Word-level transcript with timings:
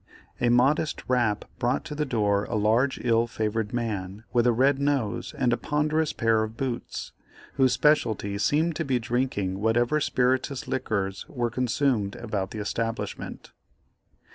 A 0.39 0.49
modest 0.49 1.03
rap 1.07 1.45
brought 1.59 1.85
to 1.85 1.93
the 1.93 2.07
door 2.07 2.45
a 2.45 2.55
large 2.55 2.99
ill 3.05 3.27
favored 3.27 3.71
man 3.71 4.23
with 4.33 4.47
a 4.47 4.51
red 4.51 4.79
nose 4.79 5.31
and 5.37 5.53
a 5.53 5.57
ponderous 5.57 6.11
pair 6.11 6.41
of 6.41 6.57
boots, 6.57 7.11
whose 7.53 7.73
speciality 7.73 8.39
seemed 8.39 8.75
to 8.77 8.83
be 8.83 8.97
drinking 8.97 9.59
whatever 9.59 9.99
spirituous 9.99 10.67
liquors 10.67 11.27
were 11.29 11.51
consumed 11.51 12.15
about 12.15 12.49
the 12.49 12.57
establishment. 12.57 13.51